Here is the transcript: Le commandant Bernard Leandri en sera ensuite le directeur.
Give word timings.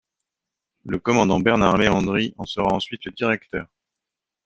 Le 0.83 0.97
commandant 0.97 1.39
Bernard 1.39 1.77
Leandri 1.77 2.33
en 2.39 2.45
sera 2.47 2.73
ensuite 2.73 3.05
le 3.05 3.11
directeur. 3.11 3.67